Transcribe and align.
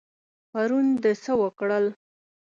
پرون 0.51 0.85
د 1.03 1.05
څه 1.23 1.31
وکړل؟ 1.41 1.85